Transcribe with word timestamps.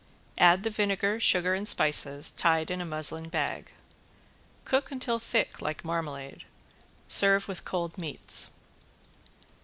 Add 0.39 0.63
the 0.63 0.71
vinegar, 0.71 1.19
sugar 1.19 1.53
and 1.53 1.67
spices 1.67 2.31
tied 2.31 2.71
in 2.71 2.81
a 2.81 2.85
muslin 2.87 3.29
bag. 3.29 3.71
Cook 4.65 4.89
until 4.91 5.19
thick 5.19 5.61
like 5.61 5.85
marmalade. 5.85 6.43
Serve 7.07 7.47
with 7.47 7.63
cold 7.65 7.99
meats. 7.99 8.49